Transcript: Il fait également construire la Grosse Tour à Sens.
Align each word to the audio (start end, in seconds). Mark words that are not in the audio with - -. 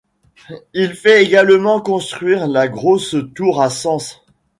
Il 0.73 0.95
fait 0.95 1.23
également 1.23 1.79
construire 1.79 2.47
la 2.47 2.67
Grosse 2.67 3.15
Tour 3.35 3.61
à 3.61 3.69
Sens. 3.69 4.23